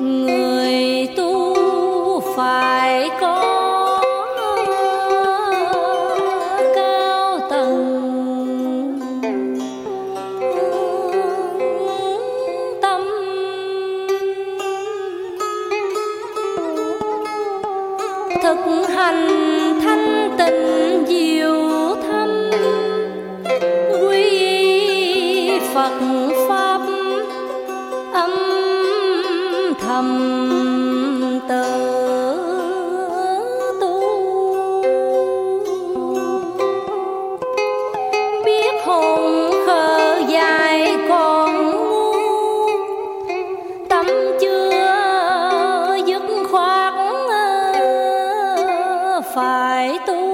người 0.00 1.06
tu 1.16 1.54
phải 2.36 3.10
có 3.20 3.60
thực 18.42 18.88
hành 18.88 19.28
thanh 19.80 20.36
tịnh 20.38 21.06
diệu 21.06 21.96
thâm 22.08 22.50
quy 23.92 25.58
phật 25.74 25.92
pháp. 26.48 26.69
tâm 30.00 31.40
tư 31.48 31.64
tu. 33.80 34.00
Biết 38.44 38.74
hồn 38.84 39.50
khờ 39.66 40.20
dài 40.28 40.96
còn 41.08 41.72
tâm 43.88 44.06
chưa 44.40 45.96
dứt 46.06 46.22
khoát 46.50 46.94
ờ, 47.28 49.20
phải 49.34 49.98
tu. 50.06 50.29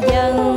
人。 0.00 0.47